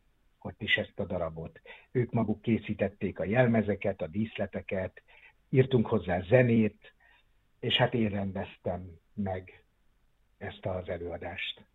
ott 0.42 0.62
is 0.62 0.76
ezt 0.76 1.00
a 1.00 1.06
darabot. 1.06 1.60
Ők 1.92 2.12
maguk 2.12 2.42
készítették 2.42 3.20
a 3.20 3.24
jelmezeket, 3.24 4.02
a 4.02 4.08
díszleteket, 4.08 5.02
írtunk 5.50 5.88
hozzá 5.88 6.22
zenét, 6.22 6.94
és 7.60 7.76
hát 7.76 7.94
én 7.94 8.10
rendeztem 8.10 9.00
meg 9.14 9.64
ezt 10.38 10.66
az 10.66 10.90
előadást. 10.90 11.66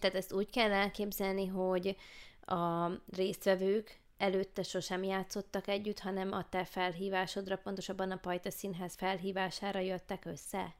Tehát 0.00 0.16
ezt 0.16 0.32
úgy 0.32 0.50
kell 0.50 0.72
elképzelni, 0.72 1.46
hogy 1.46 1.96
a 2.40 2.90
résztvevők 3.16 4.00
előtte 4.18 4.62
sosem 4.62 5.02
játszottak 5.02 5.68
együtt, 5.68 5.98
hanem 5.98 6.32
a 6.32 6.48
te 6.48 6.64
felhívásodra, 6.64 7.56
pontosabban 7.56 8.10
a 8.10 8.16
Pajta 8.16 8.50
Színház 8.50 8.96
felhívására 8.96 9.78
jöttek 9.78 10.24
össze? 10.24 10.74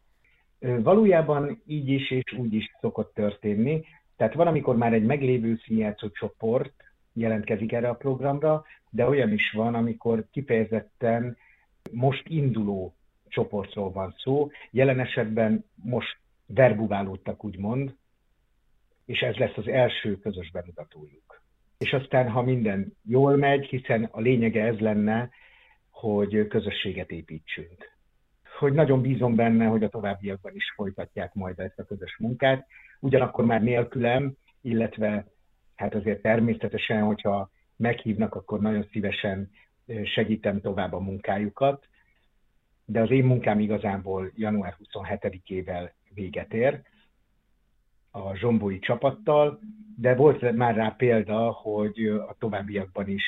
Valójában 0.58 1.62
így 1.66 1.88
is 1.88 2.10
és 2.10 2.32
úgy 2.38 2.54
is 2.54 2.76
szokott 2.80 3.14
történni. 3.14 3.84
Tehát 4.16 4.34
van, 4.34 4.46
amikor 4.46 4.76
már 4.76 4.92
egy 4.92 5.04
meglévő 5.04 5.56
színjátszó 5.64 6.08
csoport 6.08 6.74
jelentkezik 7.12 7.72
erre 7.72 7.88
a 7.88 7.94
programra, 7.94 8.64
de 8.90 9.06
olyan 9.06 9.32
is 9.32 9.52
van, 9.52 9.74
amikor 9.74 10.26
kifejezetten 10.30 11.36
most 11.90 12.28
induló 12.28 12.94
csoportról 13.28 13.92
van 13.92 14.14
szó. 14.18 14.50
Jelen 14.70 15.00
esetben 15.00 15.64
most 15.74 16.16
verbuválódtak, 16.46 17.44
úgymond, 17.44 17.96
és 19.04 19.20
ez 19.20 19.34
lesz 19.34 19.56
az 19.56 19.68
első 19.68 20.18
közös 20.18 20.50
bemutatójuk. 20.50 21.27
És 21.78 21.92
aztán, 21.92 22.28
ha 22.30 22.42
minden 22.42 22.96
jól 23.04 23.36
megy, 23.36 23.66
hiszen 23.66 24.08
a 24.10 24.20
lényege 24.20 24.64
ez 24.64 24.78
lenne, 24.78 25.30
hogy 25.90 26.46
közösséget 26.46 27.10
építsünk. 27.10 27.96
hogy 28.58 28.72
nagyon 28.72 29.00
bízom 29.00 29.34
benne, 29.34 29.66
hogy 29.66 29.84
a 29.84 29.88
továbbiakban 29.88 30.54
is 30.54 30.72
folytatják 30.74 31.34
majd 31.34 31.58
ezt 31.58 31.78
a 31.78 31.84
közös 31.84 32.16
munkát. 32.18 32.66
Ugyanakkor 33.00 33.44
már 33.44 33.62
nélkülem, 33.62 34.36
illetve 34.60 35.26
hát 35.76 35.94
azért 35.94 36.22
természetesen, 36.22 37.02
hogyha 37.02 37.50
meghívnak, 37.76 38.34
akkor 38.34 38.60
nagyon 38.60 38.86
szívesen 38.92 39.50
segítem 40.14 40.60
tovább 40.60 40.92
a 40.92 41.00
munkájukat. 41.00 41.88
De 42.84 43.00
az 43.00 43.10
én 43.10 43.24
munkám 43.24 43.60
igazából 43.60 44.32
január 44.34 44.76
27-ével 44.84 45.90
véget 46.14 46.54
ér 46.54 46.82
a 48.10 48.36
zsombói 48.36 48.78
csapattal, 48.78 49.60
de 50.00 50.14
volt 50.14 50.52
már 50.52 50.74
rá 50.74 50.88
példa, 50.88 51.50
hogy 51.50 52.06
a 52.06 52.36
továbbiakban 52.38 53.08
is 53.08 53.24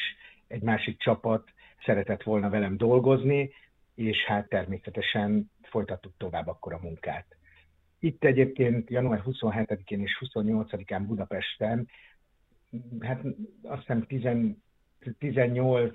egy 0.46 0.62
másik 0.62 0.98
csapat 0.98 1.52
szeretett 1.84 2.22
volna 2.22 2.50
velem 2.50 2.76
dolgozni, 2.76 3.50
és 3.94 4.24
hát 4.24 4.48
természetesen 4.48 5.50
folytattuk 5.62 6.12
tovább 6.16 6.46
akkor 6.46 6.72
a 6.72 6.80
munkát. 6.82 7.26
Itt 7.98 8.24
egyébként 8.24 8.90
január 8.90 9.22
27-én 9.26 10.00
és 10.00 10.18
28-án 10.20 11.02
Budapesten, 11.06 11.88
hát 13.00 13.22
azt 13.62 13.92
hiszem 14.08 14.56
18-20 15.20 15.88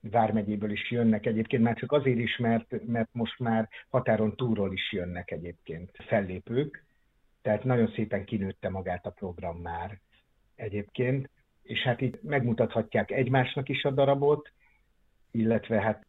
vármegyéből 0.00 0.70
is 0.70 0.90
jönnek 0.90 1.26
egyébként, 1.26 1.62
már 1.62 1.76
csak 1.76 1.92
azért 1.92 2.18
is, 2.18 2.36
mert, 2.36 2.86
mert 2.86 3.08
most 3.12 3.38
már 3.38 3.68
határon 3.88 4.36
túlról 4.36 4.72
is 4.72 4.92
jönnek 4.92 5.30
egyébként 5.30 5.90
fellépők, 6.06 6.83
tehát 7.44 7.64
nagyon 7.64 7.92
szépen 7.94 8.24
kinőtte 8.24 8.68
magát 8.68 9.06
a 9.06 9.10
program 9.10 9.56
már 9.56 10.00
egyébként, 10.54 11.30
és 11.62 11.80
hát 11.82 12.00
itt 12.00 12.22
megmutathatják 12.22 13.10
egymásnak 13.10 13.68
is 13.68 13.84
a 13.84 13.90
darabot, 13.90 14.52
illetve 15.30 15.80
hát 15.80 16.06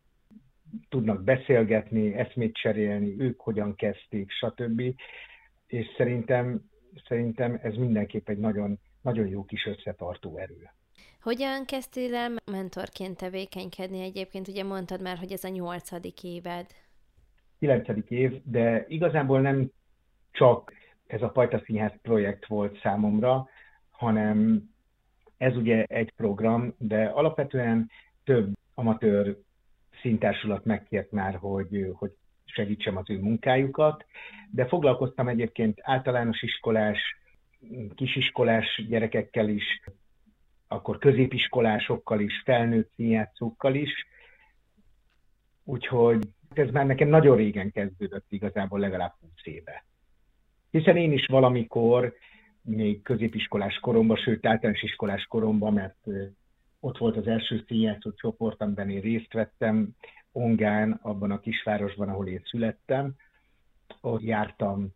tudnak 0.89 1.23
beszélgetni, 1.23 2.13
eszmét 2.13 2.55
cserélni, 2.55 3.15
ők 3.19 3.39
hogyan 3.39 3.75
kezdték, 3.75 4.31
stb. 4.31 4.81
És 5.67 5.85
szerintem, 5.97 6.61
szerintem 7.07 7.59
ez 7.61 7.75
mindenképp 7.75 8.29
egy 8.29 8.37
nagyon, 8.37 8.79
nagyon 9.01 9.27
jó 9.27 9.43
kis 9.43 9.65
összetartó 9.65 10.37
erő. 10.37 10.69
Hogyan 11.21 11.65
kezdtél 11.65 12.15
el 12.15 12.31
mentorként 12.51 13.17
tevékenykedni 13.17 14.01
egyébként? 14.01 14.47
Ugye 14.47 14.63
mondtad 14.63 15.01
már, 15.01 15.17
hogy 15.17 15.31
ez 15.31 15.43
a 15.43 15.49
nyolcadik 15.49 16.23
éved. 16.23 16.65
Kilencedik 17.59 18.09
év, 18.09 18.41
de 18.43 18.85
igazából 18.87 19.41
nem 19.41 19.71
csak 20.31 20.73
ez 21.07 21.21
a 21.21 21.29
Pajta 21.29 21.61
Színház 21.65 21.93
projekt 22.01 22.45
volt 22.45 22.79
számomra, 22.81 23.47
hanem 23.89 24.69
ez 25.37 25.55
ugye 25.55 25.83
egy 25.83 26.11
program, 26.15 26.73
de 26.77 27.05
alapvetően 27.05 27.89
több 28.23 28.53
amatőr 28.73 29.37
színtársulat 30.01 30.65
megkért 30.65 31.11
már, 31.11 31.35
hogy, 31.35 31.91
hogy 31.93 32.11
segítsem 32.45 32.97
az 32.97 33.09
ő 33.09 33.19
munkájukat, 33.19 34.05
de 34.51 34.67
foglalkoztam 34.67 35.27
egyébként 35.27 35.79
általános 35.81 36.41
iskolás, 36.41 36.99
kisiskolás 37.95 38.85
gyerekekkel 38.87 39.49
is, 39.49 39.81
akkor 40.67 40.97
középiskolásokkal 40.97 42.19
is, 42.19 42.41
felnőtt 42.45 42.91
színjátszókkal 42.95 43.75
is, 43.75 43.91
úgyhogy 45.63 46.27
ez 46.53 46.69
már 46.69 46.85
nekem 46.85 47.07
nagyon 47.07 47.37
régen 47.37 47.71
kezdődött 47.71 48.25
igazából, 48.29 48.79
legalább 48.79 49.13
20 49.21 49.31
éve. 49.43 49.85
Hiszen 50.75 50.97
én 50.97 51.11
is 51.11 51.25
valamikor, 51.25 52.13
még 52.61 53.01
középiskolás 53.01 53.79
koromban, 53.79 54.17
sőt 54.17 54.45
általános 54.45 54.81
iskolás 54.81 55.25
koromban, 55.25 55.73
mert 55.73 56.07
ott 56.79 56.97
volt 56.97 57.17
az 57.17 57.27
első 57.27 57.63
színjátszó 57.67 58.11
csoport, 58.11 58.61
amiben 58.61 58.89
én 58.89 59.01
részt 59.01 59.33
vettem, 59.33 59.89
Ongán, 60.31 60.99
abban 61.01 61.31
a 61.31 61.39
kisvárosban, 61.39 62.09
ahol 62.09 62.27
én 62.27 62.41
születtem. 62.45 63.15
Ott 64.01 64.21
jártam 64.21 64.87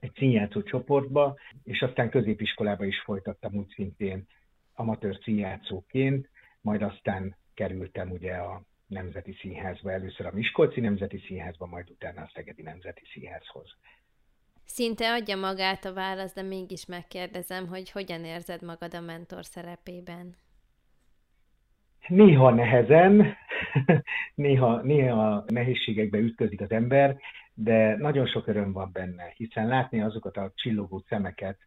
egy 0.00 0.12
színjátszó 0.14 0.62
csoportba, 0.62 1.36
és 1.64 1.82
aztán 1.82 2.10
középiskolába 2.10 2.84
is 2.84 3.00
folytattam 3.00 3.54
úgy 3.54 3.72
szintén 3.74 4.26
amatőr 4.74 5.18
színjátszóként, 5.22 6.28
majd 6.60 6.82
aztán 6.82 7.36
kerültem 7.54 8.10
ugye 8.10 8.34
a 8.34 8.62
Nemzeti 8.86 9.32
Színházba, 9.40 9.92
először 9.92 10.26
a 10.26 10.32
Miskolci 10.32 10.80
Nemzeti 10.80 11.18
Színházba, 11.26 11.66
majd 11.66 11.90
utána 11.90 12.20
a 12.20 12.30
Szegedi 12.34 12.62
Nemzeti 12.62 13.02
Színházhoz. 13.12 13.76
Szinte 14.72 15.12
adja 15.12 15.36
magát 15.36 15.84
a 15.84 15.92
válasz, 15.92 16.34
de 16.34 16.42
mégis 16.42 16.86
megkérdezem, 16.86 17.66
hogy 17.66 17.90
hogyan 17.90 18.24
érzed 18.24 18.62
magad 18.62 18.94
a 18.94 19.00
mentor 19.00 19.44
szerepében? 19.44 20.36
Néha 22.08 22.50
nehezen, 22.50 23.36
néha, 24.34 24.80
néha 24.82 25.44
nehézségekbe 25.46 26.18
ütközik 26.18 26.60
az 26.60 26.70
ember, 26.70 27.16
de 27.54 27.96
nagyon 27.96 28.26
sok 28.26 28.46
öröm 28.46 28.72
van 28.72 28.90
benne, 28.92 29.32
hiszen 29.36 29.66
látni 29.66 30.00
azokat 30.00 30.36
a 30.36 30.52
csillogó 30.54 31.02
szemeket, 31.08 31.58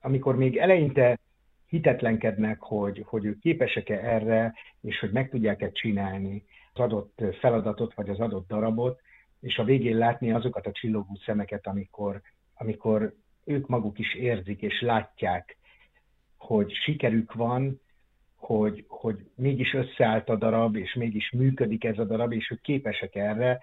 amikor 0.00 0.36
még 0.36 0.56
eleinte 0.56 1.18
hitetlenkednek, 1.66 2.60
hogy, 2.60 3.02
hogy 3.06 3.24
ők 3.24 3.38
képesek-e 3.38 3.98
erre, 3.98 4.54
és 4.80 4.98
hogy 4.98 5.10
meg 5.10 5.30
tudják-e 5.30 5.70
csinálni 5.70 6.44
az 6.72 6.80
adott 6.80 7.22
feladatot, 7.40 7.94
vagy 7.94 8.08
az 8.08 8.20
adott 8.20 8.48
darabot, 8.48 9.00
és 9.40 9.58
a 9.58 9.64
végén 9.64 9.96
látni 9.96 10.32
azokat 10.32 10.66
a 10.66 10.72
csillogó 10.72 11.18
szemeket, 11.24 11.66
amikor, 11.66 12.22
amikor 12.54 13.14
ők 13.44 13.68
maguk 13.68 13.98
is 13.98 14.14
érzik 14.14 14.62
és 14.62 14.80
látják, 14.80 15.56
hogy 16.36 16.72
sikerük 16.72 17.32
van, 17.32 17.80
hogy, 18.36 18.84
hogy 18.88 19.30
mégis 19.34 19.74
összeállt 19.74 20.28
a 20.28 20.36
darab, 20.36 20.76
és 20.76 20.94
mégis 20.94 21.30
működik 21.30 21.84
ez 21.84 21.98
a 21.98 22.04
darab, 22.04 22.32
és 22.32 22.50
ők 22.50 22.60
képesek 22.60 23.14
erre, 23.14 23.60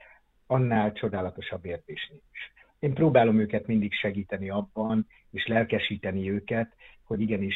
annál 0.48 0.94
csodálatosabb 0.94 1.66
érzés 1.66 2.08
nincs. 2.10 2.52
Én 2.80 2.94
próbálom 2.94 3.40
őket 3.40 3.68
mindig 3.68 3.94
segíteni 3.94 4.50
abban, 4.50 5.08
és 5.32 5.48
lelkesíteni 5.48 6.32
őket, 6.32 6.76
hogy 7.04 7.22
igenis, 7.22 7.56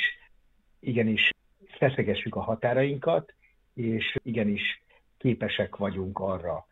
igenis 0.80 1.30
feszegessük 1.68 2.36
a 2.36 2.42
határainkat, 2.42 3.34
és 3.74 4.16
igenis 4.24 4.84
képesek 5.18 5.76
vagyunk 5.76 6.20
arra, 6.20 6.68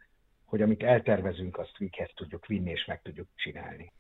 hogy 0.45 0.61
amit 0.61 0.83
eltervezünk, 0.83 1.57
azt 1.57 1.77
véghez 1.77 2.09
tudjuk 2.15 2.45
vinni, 2.45 2.71
és 2.71 2.85
meg 2.85 3.01
tudjuk 3.01 3.27
csinálni. 3.35 3.91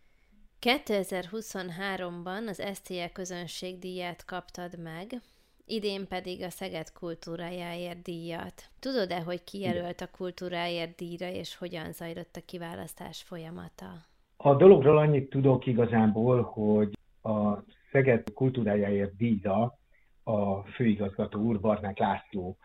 2023-ban 0.61 2.47
az 2.47 2.63
STE 2.73 3.09
közönségdíját 3.11 4.25
kaptad 4.25 4.79
meg, 4.83 5.21
idén 5.65 6.07
pedig 6.07 6.43
a 6.43 6.49
Szeged 6.49 6.91
kultúrájáért 6.91 8.01
díjat. 8.01 8.63
Tudod-e, 8.79 9.21
hogy 9.21 9.43
ki 9.43 9.59
jelölt 9.59 10.01
a 10.01 10.11
kultúráért 10.11 10.95
díjra, 10.95 11.27
és 11.27 11.57
hogyan 11.57 11.91
zajlott 11.91 12.35
a 12.35 12.45
kiválasztás 12.45 13.21
folyamata? 13.21 13.91
A 14.37 14.55
dologról 14.55 14.97
annyit 14.97 15.29
tudok 15.29 15.65
igazából, 15.65 16.41
hogy 16.41 16.97
a 17.21 17.63
Szeged 17.91 18.33
kultúrájáért 18.33 19.15
díjra 19.15 19.77
a 20.23 20.61
főigazgató 20.61 21.39
úr 21.39 21.59
Barnák 21.59 21.97
László 21.97 22.57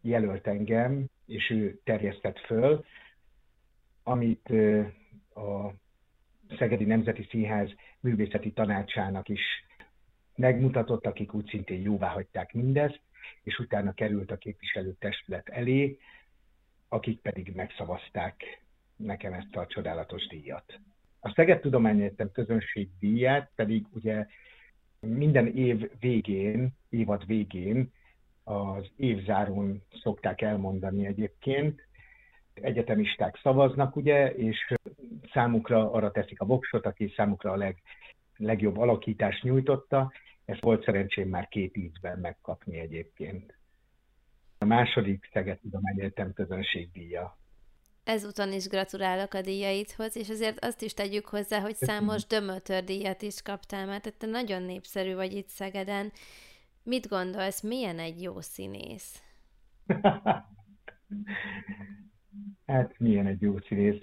jelölt 0.00 0.46
engem, 0.46 1.06
és 1.26 1.50
ő 1.50 1.80
terjesztett 1.84 2.38
föl, 2.38 2.84
amit 4.02 4.48
a 5.34 5.72
Szegedi 6.56 6.84
Nemzeti 6.84 7.26
Színház 7.30 7.70
művészeti 8.00 8.52
tanácsának 8.52 9.28
is 9.28 9.40
megmutatott, 10.34 11.06
akik 11.06 11.34
úgy 11.34 11.48
szintén 11.48 11.82
jóvá 11.82 12.08
hagyták 12.08 12.52
mindezt, 12.52 13.00
és 13.42 13.58
utána 13.58 13.92
került 13.92 14.30
a 14.30 14.36
képviselőtestület 14.36 15.48
elé, 15.48 15.98
akik 16.88 17.20
pedig 17.20 17.52
megszavazták 17.54 18.62
nekem 18.96 19.32
ezt 19.32 19.56
a 19.56 19.66
csodálatos 19.66 20.26
díjat. 20.26 20.80
A 21.20 21.32
Szeged 21.34 21.60
Tudományegyetem 21.60 22.32
közönség 22.32 22.88
díját 22.98 23.50
pedig 23.54 23.86
ugye 23.90 24.26
minden 25.00 25.46
év 25.46 25.90
végén, 26.00 26.70
évad 26.88 27.26
végén, 27.26 27.92
az 28.44 28.90
évzárón 28.96 29.82
szokták 30.02 30.40
elmondani 30.40 31.06
egyébként, 31.06 31.87
egyetemisták 32.62 33.38
szavaznak, 33.42 33.96
ugye, 33.96 34.34
és 34.34 34.74
számukra 35.32 35.92
arra 35.92 36.10
teszik 36.10 36.40
a 36.40 36.44
voksot, 36.44 36.86
aki 36.86 37.12
számukra 37.16 37.52
a 37.52 37.56
leg, 37.56 37.82
legjobb 38.36 38.78
alakítást 38.78 39.42
nyújtotta, 39.42 40.12
ezt 40.44 40.60
volt 40.60 40.84
szerencsém 40.84 41.28
már 41.28 41.48
két 41.48 41.76
ízben 41.76 42.18
megkapni 42.18 42.78
egyébként. 42.78 43.58
A 44.58 44.64
második 44.64 45.28
Szeged 45.32 45.58
Tudományegyetem 45.58 46.32
közönségdíja. 46.32 47.38
Ezúton 48.04 48.52
is 48.52 48.68
gratulálok 48.68 49.34
a 49.34 49.40
díjaidhoz, 49.40 50.16
és 50.16 50.28
azért 50.28 50.64
azt 50.64 50.82
is 50.82 50.94
tegyük 50.94 51.26
hozzá, 51.26 51.60
hogy 51.60 51.74
számos 51.74 52.26
dömötör 52.26 52.84
díjat 52.84 53.22
is 53.22 53.42
kaptál, 53.42 53.86
mert 53.86 54.14
te 54.18 54.26
nagyon 54.26 54.62
népszerű 54.62 55.14
vagy 55.14 55.32
itt 55.32 55.48
Szegeden. 55.48 56.12
Mit 56.82 57.08
gondolsz, 57.08 57.62
milyen 57.62 57.98
egy 57.98 58.22
jó 58.22 58.40
színész? 58.40 59.22
hát 62.66 62.98
milyen 62.98 63.26
egy 63.26 63.40
jó 63.40 63.58
színész 63.58 64.02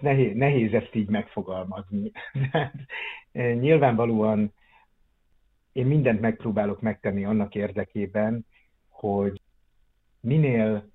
nehéz, 0.00 0.36
nehéz 0.36 0.72
ezt 0.72 0.94
így 0.94 1.08
megfogalmazni. 1.08 2.10
Nyilvánvalóan 3.32 4.52
én 5.72 5.86
mindent 5.86 6.20
megpróbálok 6.20 6.80
megtenni 6.80 7.24
annak 7.24 7.54
érdekében, 7.54 8.46
hogy 8.88 9.40
minél 10.20 10.90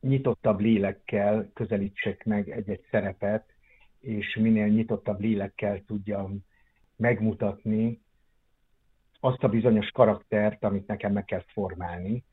nyitottabb 0.00 0.60
lélekkel 0.60 1.50
közelítsek 1.54 2.24
meg 2.24 2.50
egy-egy 2.50 2.86
szerepet, 2.90 3.54
és 4.00 4.36
minél 4.40 4.66
nyitottabb 4.66 5.20
lélekkel 5.20 5.82
tudjam 5.86 6.44
megmutatni 6.96 8.00
azt 9.20 9.42
a 9.42 9.48
bizonyos 9.48 9.90
karaktert, 9.90 10.64
amit 10.64 10.86
nekem 10.86 11.12
meg 11.12 11.24
kell 11.24 11.44
formálni. 11.46 12.24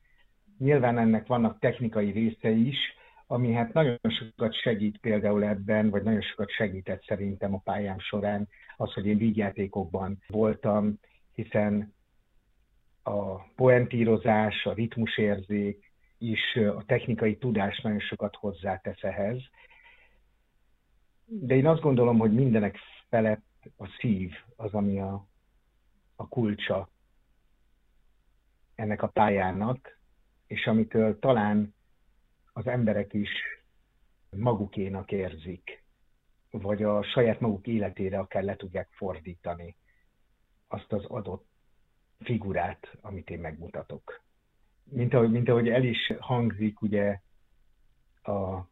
Nyilván 0.60 0.98
ennek 0.98 1.26
vannak 1.26 1.58
technikai 1.58 2.10
részei 2.10 2.66
is, 2.66 2.78
ami 3.26 3.52
hát 3.52 3.72
nagyon 3.72 3.98
sokat 4.08 4.54
segít 4.54 4.98
például 4.98 5.44
ebben, 5.44 5.90
vagy 5.90 6.02
nagyon 6.02 6.20
sokat 6.20 6.50
segített 6.50 7.04
szerintem 7.04 7.54
a 7.54 7.58
pályám 7.58 7.98
során 7.98 8.48
az, 8.76 8.92
hogy 8.92 9.06
én 9.06 9.18
vígjátékokban 9.18 10.22
voltam, 10.26 10.98
hiszen 11.34 11.94
a 13.02 13.36
poentírozás, 13.36 14.64
a 14.64 14.72
ritmusérzék 14.72 15.92
is 16.18 16.56
a 16.56 16.84
technikai 16.86 17.36
tudás 17.36 17.80
nagyon 17.80 18.00
sokat 18.00 18.36
hozzátesz 18.36 19.02
ehhez. 19.02 19.38
De 21.24 21.54
én 21.54 21.66
azt 21.66 21.82
gondolom, 21.82 22.18
hogy 22.18 22.34
mindenek 22.34 22.78
felett 23.08 23.44
a 23.78 23.86
szív 23.98 24.32
az, 24.56 24.72
ami 24.72 25.00
a, 25.00 25.26
a 26.16 26.28
kulcsa 26.28 26.88
ennek 28.74 29.02
a 29.02 29.06
pályának, 29.06 29.99
és 30.50 30.66
amitől 30.66 31.18
talán 31.18 31.74
az 32.52 32.66
emberek 32.66 33.12
is 33.12 33.30
magukénak 34.30 35.12
érzik, 35.12 35.84
vagy 36.50 36.82
a 36.82 37.02
saját 37.02 37.40
maguk 37.40 37.66
életére 37.66 38.18
akár 38.18 38.42
le 38.42 38.56
tudják 38.56 38.88
fordítani 38.90 39.76
azt 40.68 40.92
az 40.92 41.04
adott 41.04 41.46
figurát, 42.18 42.96
amit 43.00 43.30
én 43.30 43.38
megmutatok. 43.38 44.22
Mint 44.84 45.14
ahogy, 45.14 45.30
mint 45.30 45.48
ahogy 45.48 45.68
el 45.68 45.84
is 45.84 46.12
hangzik 46.18 46.80
ugye 46.80 47.20
a 48.22 48.68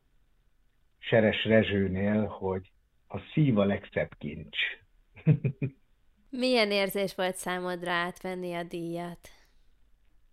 Seres 0.99 1.45
Rezsőnél, 1.45 2.27
hogy 2.27 2.73
a 3.09 3.19
szív 3.33 3.59
a 3.59 3.65
legszebb 3.65 4.15
kincs. 4.19 4.59
Milyen 6.31 6.71
érzés 6.71 7.15
volt 7.15 7.37
számodra 7.37 7.93
átvenni 7.93 8.55
a 8.55 8.63
díjat? 8.63 9.38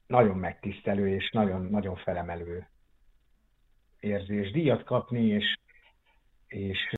Nagyon 0.07 0.37
megtisztelő 0.37 1.09
és 1.09 1.31
nagyon, 1.31 1.65
nagyon 1.65 1.95
felemelő 1.95 2.67
érzés. 3.99 4.51
Díjat 4.51 4.83
kapni 4.83 5.25
és, 5.25 5.57
és, 6.47 6.95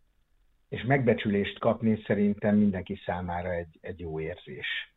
és 0.70 0.84
megbecsülést 0.84 1.60
kapni 1.60 2.04
szerintem 2.06 2.56
mindenki 2.58 3.02
számára 3.06 3.52
egy, 3.52 3.78
egy 3.82 4.00
jó 4.00 4.20
érzés. 4.20 4.96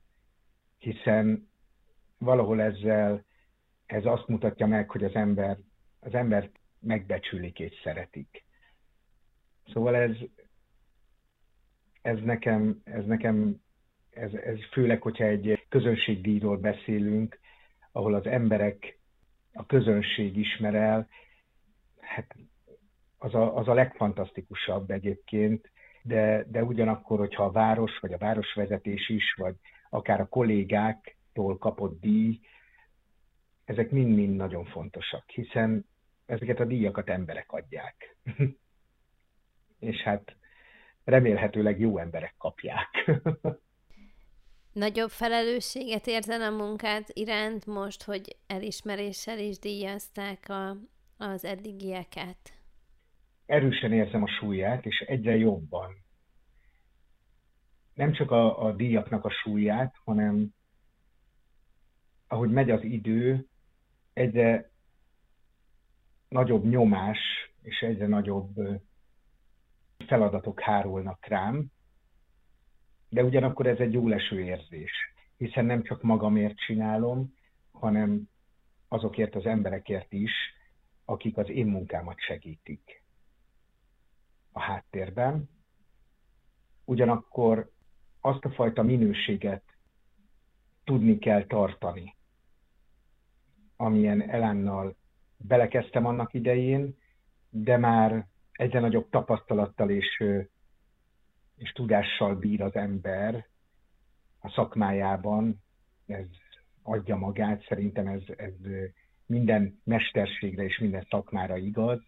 Hiszen 0.79 1.49
valahol 2.19 2.63
ezzel 2.63 3.25
ez 3.87 4.05
azt 4.05 4.29
mutatja 4.29 4.67
meg, 4.67 4.91
hogy 4.91 5.05
az 5.05 5.15
ember, 5.15 5.59
az 6.01 6.15
ember 6.15 6.51
megbecsülik 6.81 7.59
és 7.59 7.81
szeretik. 7.83 8.45
Szóval 9.73 9.97
ez, 9.97 10.17
ez 12.03 12.19
nekem, 12.21 12.81
ez 12.85 13.05
nekem 13.05 13.61
ez, 14.11 14.33
ez 14.35 14.59
főleg, 14.73 15.03
hogyha 15.03 15.25
egy 15.25 15.67
közönségdíjról 15.69 16.57
beszélünk, 16.57 17.39
ahol 17.93 18.15
az 18.15 18.27
emberek, 18.27 18.99
a 19.53 19.67
közönség 19.67 20.37
ismer 20.37 20.75
el, 20.75 21.09
hát 22.01 22.37
az 23.19 23.35
a, 23.35 23.57
az 23.57 23.69
a 23.69 23.75
legfantasztikusabb 23.75 24.91
egyébként, 24.91 25.71
de, 26.03 26.45
de 26.49 26.63
ugyanakkor, 26.63 27.19
hogyha 27.19 27.45
a 27.45 27.51
város, 27.51 27.99
vagy 28.01 28.13
a 28.13 28.19
városvezetés 28.19 29.09
is, 29.09 29.35
vagy 29.37 29.55
akár 29.91 30.21
a 30.21 30.29
kollégáktól 30.29 31.59
kapott 31.59 32.01
díj, 32.01 32.41
ezek 33.65 33.91
mind-mind 33.91 34.37
nagyon 34.37 34.65
fontosak, 34.65 35.31
hiszen 35.31 35.87
ezeket 36.27 36.61
a 36.61 36.65
díjakat 36.65 37.09
emberek 37.09 37.53
adják. 37.53 38.17
És 39.79 40.03
hát 40.03 40.37
remélhetőleg 41.05 41.81
jó 41.81 41.99
emberek 41.99 42.35
kapják. 42.39 42.89
Nagyobb 44.73 45.11
felelősséget 45.11 46.07
érzel 46.07 46.43
a 46.43 46.57
munkát 46.57 47.09
iránt 47.13 47.67
most, 47.67 48.03
hogy 48.03 48.37
elismeréssel 48.47 49.39
is 49.39 49.59
díjazták 49.59 50.49
a, 50.49 50.77
az 51.17 51.45
eddigieket? 51.45 52.55
Erősen 53.47 53.93
érzem 53.93 54.23
a 54.23 54.29
súlyát, 54.29 54.87
és 54.87 55.01
egyre 55.01 55.37
jobban. 55.37 55.97
Nem 57.95 58.13
csak 58.13 58.31
a, 58.31 58.65
a 58.65 58.73
díjaknak 58.73 59.25
a 59.25 59.31
súlyát, 59.31 59.95
hanem 60.05 60.55
ahogy 62.27 62.51
megy 62.51 62.71
az 62.71 62.83
idő, 62.83 63.47
egyre 64.13 64.71
nagyobb 66.29 66.65
nyomás 66.65 67.19
és 67.63 67.81
egyre 67.81 68.07
nagyobb 68.07 68.55
feladatok 70.07 70.61
hárulnak 70.61 71.27
rám, 71.27 71.73
de 73.11 73.25
ugyanakkor 73.25 73.67
ez 73.67 73.79
egy 73.79 73.93
jó 73.93 74.09
leső 74.09 74.41
érzés, 74.41 74.93
hiszen 75.37 75.65
nem 75.65 75.83
csak 75.83 76.03
magamért 76.03 76.59
csinálom, 76.59 77.35
hanem 77.73 78.29
azokért 78.89 79.35
az 79.35 79.47
emberekért 79.47 80.13
is, 80.13 80.33
akik 81.05 81.37
az 81.37 81.49
én 81.49 81.67
munkámat 81.67 82.19
segítik 82.19 83.03
a 84.53 84.61
háttérben. 84.61 85.51
Ugyanakkor 86.85 87.71
azt 88.21 88.45
a 88.45 88.51
fajta 88.51 88.83
minőséget 88.83 89.63
tudni 90.85 91.19
kell 91.19 91.47
tartani, 91.47 92.17
amilyen 93.77 94.31
elánnal 94.31 94.97
belekezdtem 95.37 96.07
annak 96.07 96.35
idején, 96.35 96.97
de 97.51 97.77
már 97.77 98.27
egyre 98.53 98.81
nagyobb 98.81 99.09
tapasztalattal 99.11 99.91
és, 99.91 100.23
és 101.61 101.73
tudással 101.73 102.35
bír 102.35 102.63
az 102.63 102.75
ember 102.75 103.47
a 104.41 104.51
szakmájában, 104.51 105.63
ez 106.07 106.27
adja 106.83 107.17
magát, 107.17 107.65
szerintem 107.69 108.07
ez, 108.07 108.23
ez 108.37 108.53
minden 109.27 109.81
mesterségre 109.85 110.63
és 110.63 110.79
minden 110.79 111.07
szakmára 111.11 111.57
igaz, 111.57 112.01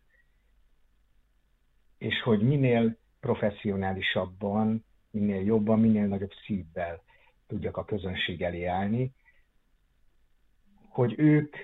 és 1.98 2.22
hogy 2.22 2.42
minél 2.42 2.98
professzionálisabban, 3.20 4.84
minél 5.10 5.44
jobban, 5.44 5.80
minél 5.80 6.06
nagyobb 6.06 6.32
szívvel 6.46 7.02
tudjak 7.46 7.76
a 7.76 7.84
közönség 7.84 8.42
elé 8.42 8.64
állni, 8.64 9.12
hogy 10.88 11.14
ők 11.18 11.56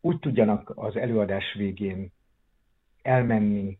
úgy 0.00 0.18
tudjanak 0.18 0.72
az 0.74 0.96
előadás 0.96 1.54
végén 1.54 2.12
elmenni 3.02 3.78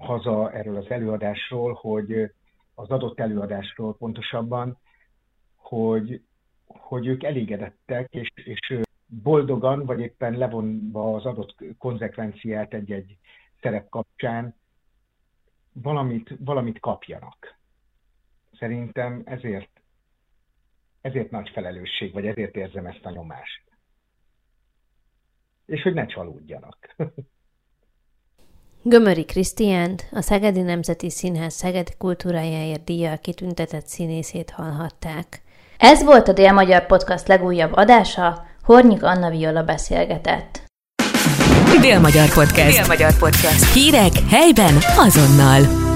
haza 0.00 0.52
erről 0.52 0.76
az 0.76 0.90
előadásról, 0.90 1.72
hogy 1.72 2.32
az 2.74 2.88
adott 2.88 3.20
előadásról 3.20 3.96
pontosabban, 3.96 4.78
hogy, 5.56 6.22
hogy 6.66 7.06
ők 7.06 7.22
elégedettek, 7.22 8.12
és, 8.12 8.32
és 8.34 8.80
boldogan, 9.06 9.86
vagy 9.86 10.00
éppen 10.00 10.36
levonva 10.38 11.14
az 11.14 11.24
adott 11.24 11.54
konzekvenciát 11.78 12.74
egy-egy 12.74 13.18
szerep 13.60 13.88
kapcsán 13.88 14.54
valamit, 15.72 16.36
valamit 16.38 16.80
kapjanak. 16.80 17.58
Szerintem 18.58 19.22
ezért, 19.24 19.80
ezért 21.00 21.30
nagy 21.30 21.50
felelősség, 21.50 22.12
vagy 22.12 22.26
ezért 22.26 22.56
érzem 22.56 22.86
ezt 22.86 23.04
a 23.04 23.10
nyomást. 23.10 23.62
És 25.66 25.82
hogy 25.82 25.94
ne 25.94 26.06
csalódjanak. 26.06 26.94
Gömöri 28.82 29.24
Krisztiánt, 29.24 30.04
a 30.12 30.22
Szegedi 30.22 30.60
Nemzeti 30.60 31.10
Színház 31.10 31.54
Szegedi 31.54 31.92
Kultúrájáért 31.98 32.84
díjjal 32.84 33.18
kitüntetett 33.18 33.86
színészét 33.86 34.50
hallhatták. 34.50 35.42
Ez 35.78 36.04
volt 36.04 36.28
a 36.28 36.32
Dél-Magyar 36.32 36.86
Podcast 36.86 37.28
legújabb 37.28 37.72
adása, 37.72 38.46
Hornyik 38.62 39.02
Anna 39.02 39.30
Viola 39.30 39.62
beszélgetett. 39.62 40.62
Dél-Magyar 41.80 42.32
Podcast. 42.32 42.78
Dél-Magyar 42.78 43.18
Podcast. 43.18 43.72
Hírek 43.72 44.12
helyben 44.28 44.74
azonnal. 44.96 45.89